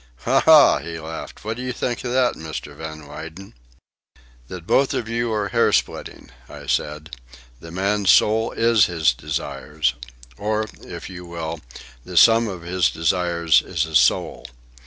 [0.25, 0.39] "Ha!
[0.39, 1.45] ha!" he laughed.
[1.45, 2.75] "What do you think of that, Mr.
[2.75, 3.53] Van Weyden?"
[4.47, 7.15] "That both of you are hair splitting," I said.
[7.59, 9.93] "The man's soul is his desires.
[10.37, 11.59] Or, if you will,
[12.03, 14.47] the sum of his desires is his soul.